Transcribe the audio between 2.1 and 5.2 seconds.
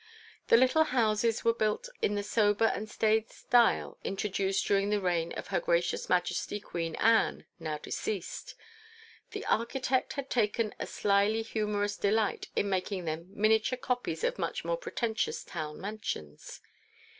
the sober and staid style introduced during the